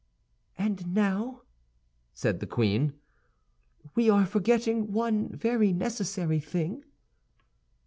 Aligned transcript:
"And 0.57 0.95
now," 0.95 1.43
said 2.11 2.39
the 2.39 2.47
queen, 2.47 2.93
"we 3.93 4.09
are 4.09 4.25
forgetting 4.25 4.91
one 4.93 5.29
very 5.29 5.73
necessary 5.73 6.39
thing." 6.39 6.83